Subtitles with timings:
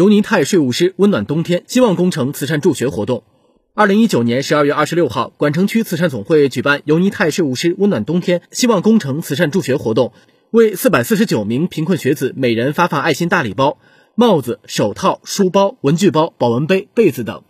[0.00, 3.22] 尤尼泰税务师温暖冬天希望工程慈善助学活动。
[3.74, 10.14] 二零一九年十二月二十六号，管城区慈善总会举办尤尼泰税务师温暖冬天希望工程慈善助学活动，
[10.52, 13.76] 为四百四十九名贫困学子每人发放爱心大礼包、
[14.14, 17.42] 帽子、手套、书包、文具包、保温杯、被子等。